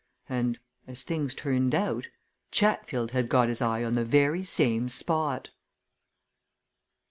And 0.27 0.57
as 0.87 1.03
things 1.03 1.35
turned 1.35 1.75
out, 1.75 2.07
Chatfield 2.49 3.11
had 3.11 3.29
got 3.29 3.49
his 3.49 3.61
eye 3.61 3.83
on 3.83 3.93
the 3.93 4.03
very 4.03 4.43
same 4.43 4.89
spot!" 4.89 5.49